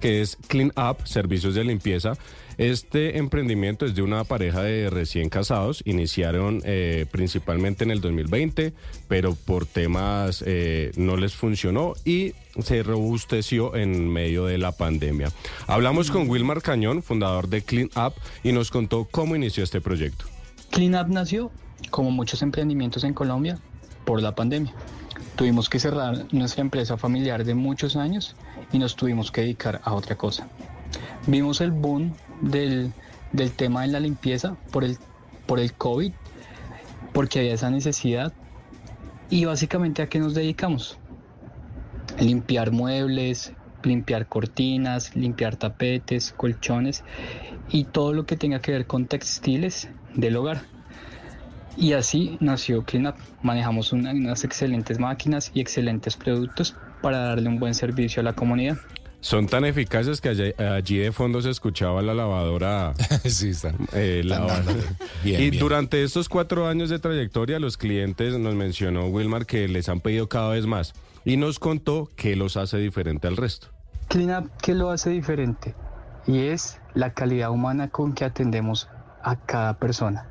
[0.00, 2.14] que es Clean Up, servicios de limpieza.
[2.58, 5.82] Este emprendimiento es de una pareja de recién casados.
[5.86, 8.74] Iniciaron eh, principalmente en el 2020,
[9.08, 15.30] pero por temas eh, no les funcionó y se robusteció en medio de la pandemia.
[15.66, 20.26] Hablamos con Wilmar Cañón, fundador de Clean Up, y nos contó cómo inició este proyecto.
[20.70, 21.50] Clean Up nació,
[21.90, 23.58] como muchos emprendimientos en Colombia,
[24.04, 24.74] por la pandemia.
[25.36, 28.36] Tuvimos que cerrar nuestra empresa familiar de muchos años
[28.72, 30.48] y nos tuvimos que dedicar a otra cosa.
[31.26, 32.92] Vimos el boom del,
[33.32, 34.98] del tema de la limpieza por el,
[35.46, 36.12] por el COVID,
[37.12, 38.32] porque había esa necesidad.
[39.30, 40.98] Y básicamente a qué nos dedicamos?
[42.18, 47.04] Limpiar muebles, limpiar cortinas, limpiar tapetes, colchones
[47.70, 50.62] y todo lo que tenga que ver con textiles del hogar.
[51.76, 53.16] Y así nació CleanUp.
[53.42, 58.32] Manejamos una- unas excelentes máquinas y excelentes productos para darle un buen servicio a la
[58.34, 58.76] comunidad.
[59.20, 62.92] Son tan eficaces que allí, allí de fondo se escuchaba la lavadora
[63.24, 63.76] sí, están.
[63.92, 64.22] eh.
[65.24, 65.60] Bien, y bien.
[65.60, 70.28] durante estos cuatro años de trayectoria, los clientes nos mencionó Wilmar que les han pedido
[70.28, 70.92] cada vez más
[71.24, 73.68] y nos contó qué los hace diferente al resto.
[74.08, 75.74] CleanUp, ¿qué lo hace diferente?
[76.26, 78.88] Y es la calidad humana con que atendemos
[79.22, 80.26] a cada persona.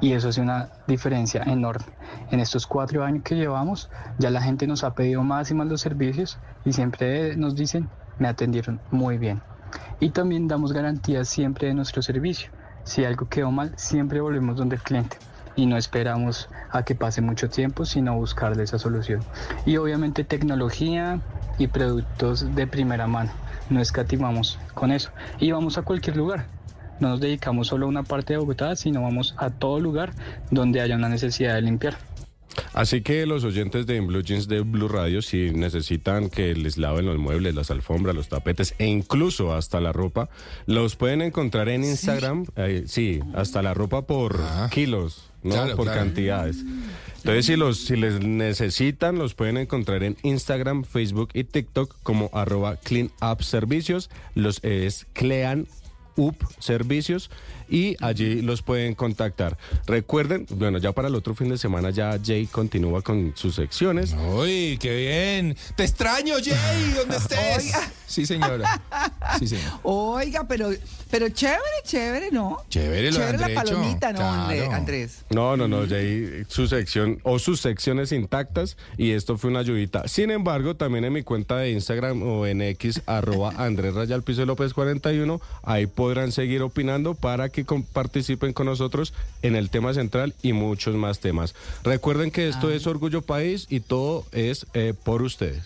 [0.00, 1.86] Y eso hace una diferencia enorme.
[2.30, 5.66] En estos cuatro años que llevamos, ya la gente nos ha pedido más y más
[5.66, 9.40] los servicios y siempre nos dicen, me atendieron muy bien.
[10.00, 12.50] Y también damos garantías siempre de nuestro servicio.
[12.84, 15.16] Si algo quedó mal, siempre volvemos donde el cliente
[15.56, 19.20] y no esperamos a que pase mucho tiempo, sino buscarle esa solución.
[19.64, 21.20] Y obviamente tecnología
[21.58, 23.32] y productos de primera mano.
[23.70, 25.10] No escatimamos con eso.
[25.40, 26.46] Y vamos a cualquier lugar.
[27.00, 30.12] No nos dedicamos solo a una parte de Bogotá, sino vamos a todo lugar
[30.50, 31.96] donde haya una necesidad de limpiar.
[32.72, 37.04] Así que los oyentes de Blue Jeans de Blue Radio, si necesitan que les laven
[37.04, 40.30] los muebles, las alfombras, los tapetes e incluso hasta la ropa,
[40.64, 42.46] los pueden encontrar en Instagram.
[42.56, 44.70] eh, Sí, hasta la ropa por Ah.
[44.72, 46.00] kilos, no Claro, por claro.
[46.00, 46.64] cantidades.
[47.18, 52.30] Entonces, si los si les necesitan, los pueden encontrar en Instagram, Facebook y TikTok como
[52.32, 54.08] arroba Clean Up Servicios.
[54.34, 55.66] Los es Clean
[56.16, 57.30] Up Servicios
[57.68, 59.56] y allí los pueden contactar.
[59.86, 64.14] Recuerden, bueno, ya para el otro fin de semana ya Jay continúa con sus secciones.
[64.34, 65.56] Uy, qué bien.
[65.74, 67.72] Te extraño, Jay, ¿dónde estés?
[68.06, 68.80] Sí, señora.
[69.38, 69.56] Sí.
[69.82, 70.70] Oiga, pero,
[71.10, 72.58] pero chévere, chévere, ¿no?
[72.68, 74.72] Chévere lo Chévere la palomita, ¿no, claro.
[74.72, 75.24] Andrés?
[75.30, 80.08] No, no, no, Jay, su sección o sus secciones intactas y esto fue una ayudita.
[80.08, 84.44] Sin embargo, también en mi cuenta de Instagram o en X, arroba Andrés Rayal Piso
[84.46, 89.94] López 41, ahí podrán seguir opinando para que con- participen con nosotros en el tema
[89.94, 91.54] central y muchos más temas.
[91.84, 95.62] Recuerden que esto es Orgullo País y todo es eh, por ustedes.